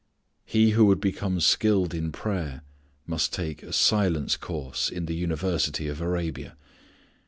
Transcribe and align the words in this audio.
He 0.45 0.71
who 0.71 0.85
would 0.87 0.99
become 0.99 1.39
skilled 1.39 1.93
in 1.93 2.11
prayer 2.11 2.63
must 3.05 3.31
take 3.31 3.61
a 3.61 3.71
silence 3.71 4.35
course 4.35 4.89
in 4.89 5.05
the 5.05 5.13
University 5.13 5.87
of 5.87 6.01
Arabia. 6.01 6.57